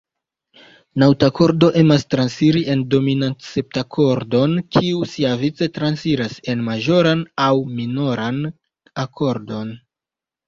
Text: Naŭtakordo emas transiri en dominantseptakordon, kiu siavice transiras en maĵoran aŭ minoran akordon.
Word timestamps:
Naŭtakordo 1.01 1.67
emas 1.81 2.05
transiri 2.13 2.61
en 2.75 2.79
dominantseptakordon, 2.93 4.55
kiu 4.77 5.03
siavice 5.11 5.67
transiras 5.75 6.39
en 6.53 6.63
maĵoran 6.69 7.21
aŭ 7.49 7.53
minoran 7.75 8.41
akordon. 9.05 9.71